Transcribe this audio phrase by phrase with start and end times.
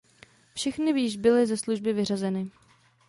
[0.53, 2.51] Všechny již byly ze služby vyřazeny.